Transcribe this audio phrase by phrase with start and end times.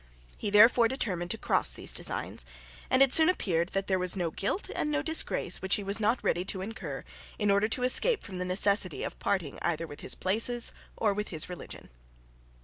[0.35, 2.43] He therefore determined to cross those designs;
[2.89, 5.99] and it soon appeared that there was no guilt and no disgrace which he was
[5.99, 7.03] not ready to incur,
[7.37, 11.27] in order to escape from the necessity of parting either with his places or with
[11.27, 11.91] his religion.